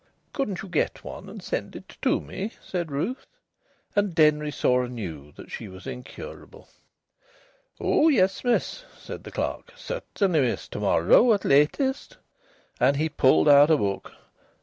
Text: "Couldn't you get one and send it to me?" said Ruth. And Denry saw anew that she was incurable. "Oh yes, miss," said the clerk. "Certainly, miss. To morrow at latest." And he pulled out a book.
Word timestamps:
"Couldn't 0.33 0.63
you 0.63 0.67
get 0.67 1.03
one 1.03 1.29
and 1.29 1.43
send 1.43 1.75
it 1.75 1.95
to 2.01 2.19
me?" 2.19 2.51
said 2.59 2.89
Ruth. 2.89 3.27
And 3.95 4.15
Denry 4.15 4.49
saw 4.49 4.81
anew 4.81 5.31
that 5.33 5.51
she 5.51 5.67
was 5.67 5.85
incurable. 5.85 6.69
"Oh 7.79 8.07
yes, 8.09 8.43
miss," 8.43 8.83
said 8.99 9.23
the 9.23 9.29
clerk. 9.31 9.73
"Certainly, 9.77 10.41
miss. 10.41 10.67
To 10.69 10.79
morrow 10.79 11.33
at 11.33 11.45
latest." 11.45 12.17
And 12.79 12.97
he 12.97 13.09
pulled 13.09 13.47
out 13.47 13.69
a 13.69 13.77
book. 13.77 14.11